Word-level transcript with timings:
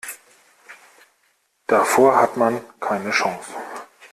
Davor 1.67 2.19
hat 2.19 2.35
man 2.35 2.59
keine 2.79 3.11
Chance. 3.11 3.51